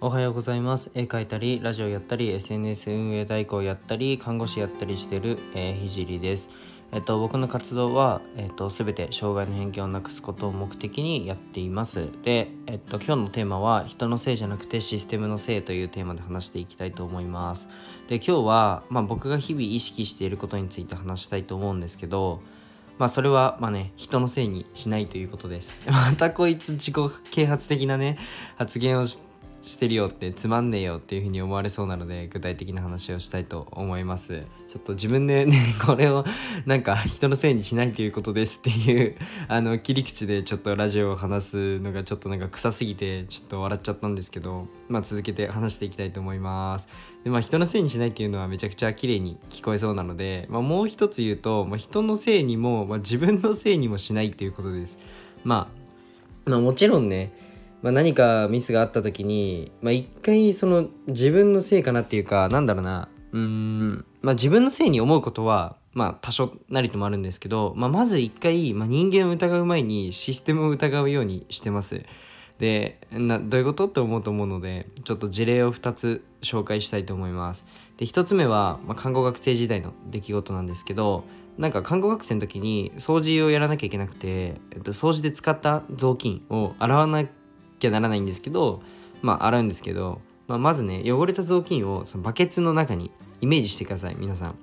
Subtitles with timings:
[0.00, 0.92] おはようございます。
[0.94, 6.50] 絵描いたりラジオやったり SNS 運営代行やったり看護師やったりしてる、えー、ひじりです。
[6.92, 12.10] えっと、僕の活動は、えっと、全て障害の偏見をなくすことを目的にやっています。
[12.22, 17.66] で、えっと、今日のテーマは人のせいじゃなくてシステムのせいというテーマで話していきたいと思います。
[18.06, 22.40] で今日は、まあ、僕が日々意識していることについて話したいと思うんですけど
[22.98, 25.76] まあそれはまあね人のせいにしないということです。
[25.90, 26.94] またこいつ自己
[27.32, 28.16] 啓発的なね
[28.56, 29.18] 発言をし
[29.68, 34.44] してるよってつまんねえよっていう風に思われそうなので具体的な話をしたいと思います。
[34.66, 36.24] ちょっと自分でね これを
[36.64, 39.14] なんか人のせいにしないということですっていう
[39.46, 46.88] あの切り口でちょっとラジオを話すのがちょっとなんか臭すぎてちょっと笑っちゃったんですけどまあ続けて話していきたいと思います。
[47.24, 54.98] でまあ人のせいにしないっていうのはめちゃくちゃ綺麗に聞こえそうなので、まあ、もう一つ言うと、まあ、人のせいにも、まあ、自分のせいにもしないっていうことです。
[55.44, 55.78] まあ
[56.48, 57.47] まあもちろんね
[57.82, 72.04] まあ、何かミスがあった時に、まあ、一回その自分のせいかなっていうかなんだろうなうん、まあ、自分のせいに思うことは、まあ、多少なりともあるんですけど、まあ、まず一回、まあ、人間を疑う前にシステムを疑うようにしてます。
[72.58, 73.86] でなどういうこと？
[73.86, 77.66] って思うと思うのでちょっと事例を2つ紹介したいと思います。
[77.98, 81.24] で1つ目は、まあ、看護学生時代の出来事なんですけど
[81.56, 87.20] なんか看護学生の時に掃除をやらなきゃいけなくて、えっと、掃除で使った雑巾を洗わな
[87.78, 88.82] きゃならないんですけど
[89.22, 94.54] まあ洗うんですけど、まあ、まずね汚れた雑巾をそのバケツの中にイメージしてください皆さん。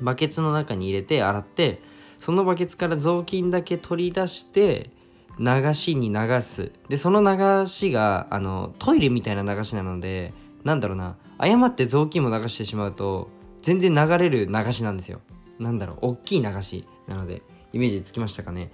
[0.00, 1.82] バケツの中に入れて洗って
[2.18, 4.90] そのバケツから雑巾だけ取り出して
[5.38, 6.72] 流しに流す。
[6.88, 10.32] でその流しがあのトイレみたいな流しなので
[10.64, 13.30] なんだろうな誤って雑巾も流してしまうと
[13.62, 15.20] 全然流れる流しなんですよ。
[15.58, 18.70] なんだろう大きい流しなのでイメージつきましたかね。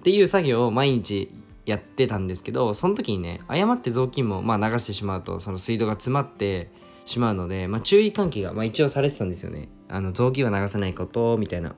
[0.00, 1.30] っていう作業を毎日
[1.66, 6.70] やってたんですけどその時にね誤って雑巾もまあ流してしまうとその水道が詰まって
[7.04, 9.68] しまうので、まあ、注意喚起が、まあ、一応されてたんですよね。
[9.88, 11.74] あの雑巾は流さないことみたいな。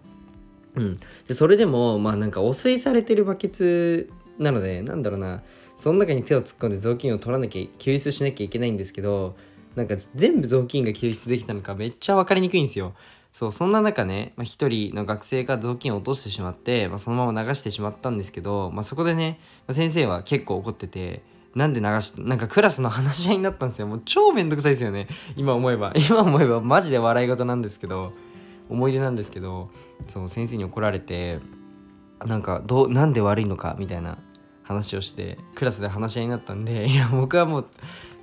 [0.74, 0.98] うん。
[1.26, 5.42] でそれでもまあなんか汚水されてるバケツなのでなんだろうな。
[5.76, 9.36] その中に手を突っ込んで雑巾を取らなきゃ救出しなきゃいけないんですけど
[9.76, 12.94] なんか全部雑巾が救出できたのかめっちゃ分かりにくいんですよ。
[13.38, 19.38] そうそんな中ね、まあ、1人の学生が雑巾を落としてしまって、まあ、そのまま流してしまったんですけど、まあ、そこでね、
[19.69, 21.22] まあ、先生は結構怒ってて
[21.54, 23.87] なんで流しなんかクラスの話し合いになったんですよ。
[23.87, 25.06] もう超めんどくさいですよね。
[25.37, 25.93] 今思えば。
[26.10, 28.12] 今思えばマジで笑い事なんですけど
[28.69, 29.70] 思い出なんですけど
[30.09, 31.38] そう先生に怒られて
[32.26, 34.19] なんかどうなんで悪いのかみたいな
[34.65, 37.66] 話をしてクラスで話し合いになったんでいや僕はもう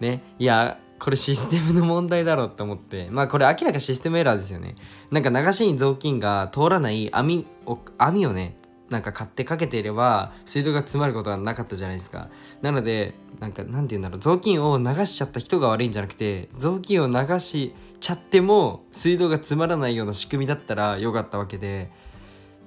[0.01, 3.09] ねいやこれシステムの問題だろうって思って。
[3.11, 4.75] まあこれ明らかシステムエラーですよね。
[5.11, 8.57] なんか流しに雑巾が通らない網を網をね
[8.89, 12.29] なんか買ってかけていれば水道が詰まることはなかったじゃないですか。
[12.61, 14.19] なのでなんかなんて言うんだろう。
[14.19, 21.91] 雑巾を流しちゃった人が悪いんじゃなくて雑巾を流しちゃっても水道が詰まらないような仕組みだったらよかったわけで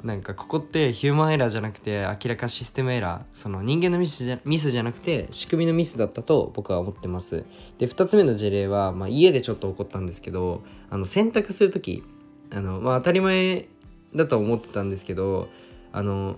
[0.03, 3.23] なんかここってヒューマンエラーじゃなくて明らかシステムエラー。
[3.33, 7.45] その人間のミスじゃミスじゃなくて仕組みのミスだったと僕は思ってます。
[7.79, 12.05] で2つ目の事例は、まあ、家でちょっと起こったんですけどあの洗濯する時
[12.51, 13.67] あの、まあ、当たり前
[14.15, 15.49] だと思ってたんですけど
[15.93, 16.37] あの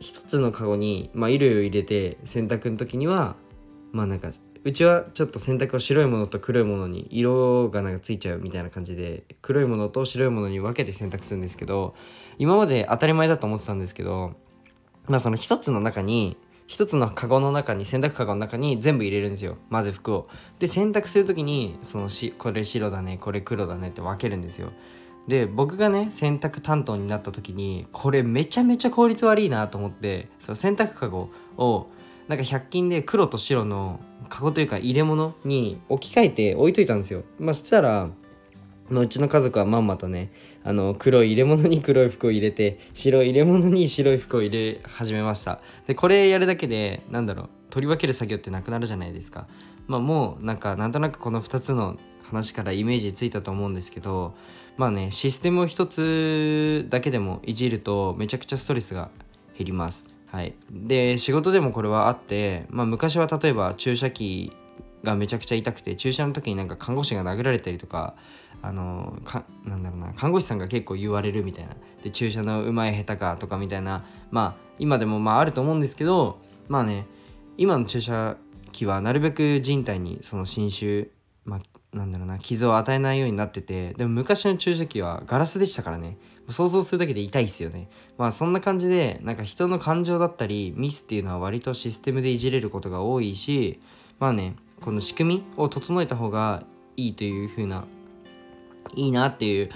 [0.00, 3.34] 一つのカゴに、まあ、衣類を入れて洗濯の時には
[3.92, 4.30] まあなんか
[4.64, 11.94] うちはちょっと洗濯を白いものと黒いものに色がなんかついちゃうみたいな感じで黒いものと白いものに分けて洗濯するんですけど
[12.38, 14.34] 今まで当たり前だと思ってたんですけど
[15.06, 16.36] まあその一つの中に
[16.66, 19.56] 一つのカゴの中に洗濯カゴの中に全部入れるんですよ。
[19.70, 20.28] まず服を。
[20.58, 24.72] で洗濯する時にそのしこれ白だねこれ黒だねって分けるんですよ。
[25.28, 31.86] で僕がね洗濯担当になった時にこれめちゃめちゃ効率悪いなと思ってそう洗濯カゴを
[32.28, 37.24] なんか100均で黒と白のカゴというか入れ物に置き換えて置いといたんですよ。
[37.38, 38.10] まあそしたら
[38.90, 40.32] まあ、うちの家族はまんまとね
[40.64, 45.60] あの黒い入れ物に黒い服を入れて白い入れ物に白い服を入れ始めました。
[45.86, 49.46] でこれやるだけでなんだろう取り分ける作業ってなくなるじゃないですか。
[49.86, 54.34] まあもうなんかなんとなくこの2つの話からイメージついたと思うんですけど
[54.76, 59.10] まあねシステムを1つだけでもいじるとめちゃくちゃストレスが
[59.58, 60.04] 減ります。
[60.30, 64.52] はい、で仕事でもこれはあって、まあ、昔は例えば注射器
[65.02, 68.14] がめちゃくちゃ痛くて注射の時になんか看護師が殴られたりとか
[68.60, 71.76] あのかなんだろうな看護師さんが結構言われるみたいな。
[72.02, 76.38] で注射のうまい下手かとかみたいなまあ今でもまああると思うんですけど
[76.68, 77.06] まあね
[77.56, 78.36] 今の注射
[78.70, 81.10] 器はなるべく人体にその侵襲
[81.44, 81.60] まあ
[81.92, 86.18] なんだろうな傷を与えないようになっててでも昔の注射器はガラスでしたからね。
[86.50, 87.90] 想像するだけで痛いっすよね。
[88.16, 93.80] まあそんな感じでなんか人の感情だったりミスっていうのは割とシステムでいじれることが多いし
[94.18, 96.64] まあねこの仕組みを整えた方が
[96.96, 97.84] いいという風な
[98.94, 99.68] いいなっていう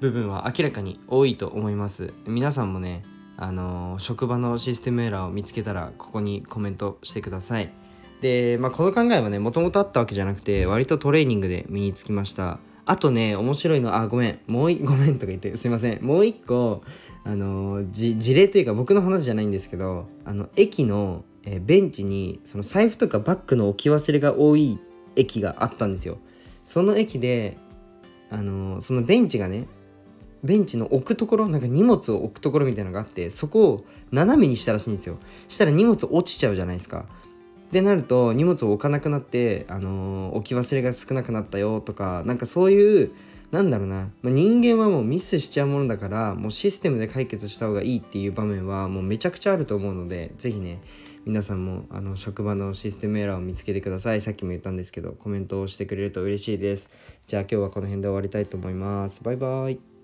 [0.00, 2.12] 部分は明らかに多いと思います。
[2.26, 3.04] 皆さんもね
[3.36, 7.72] あの職場のシステムエラーを見つけたらここにコメントしてください。
[8.20, 12.58] で、まあ、この考えはねもともとあったわけじゃなくて割とトレーニングで身につきました。
[12.88, 16.04] あとね面白いのあごめんもうい ごめんとか言ってすいません。
[16.04, 16.82] もう一個
[17.24, 24.78] あの事例というか僕の話じゃないんですけどあの駅の、えベンチにその財布とかバッグの置き忘れが多い
[25.16, 26.18] 駅があったんですよ。
[26.64, 27.56] その駅で
[28.30, 29.66] あのそのベンチがね
[30.44, 35.18] ベンチの置くところなんか荷物を置くところみたいなのがあってそこを斜めにしたらしいんですよ。
[35.48, 37.06] したら荷物落ちちゃうじゃないですか。
[37.66, 43.12] ってなると荷物を置かなくなって、あのー、置き忘れが少なくなったよとかなんかそういう
[43.50, 50.80] なんだろうな、まあ、人間はもうミスしちゃうものだからもうシステムで解決した方がいいっていう場面はもうめちゃくちゃあると思うので是非ね
[51.24, 54.20] 皆さんもあの職場のシステムエラーを見つけてください。
[54.20, 56.88] さっきも言ったんですけどコメントをしてくれると嬉しいです。
[57.26, 59.24] じゃあ今日はこの辺で終わりたいと思います。
[59.24, 59.95] バイバイ。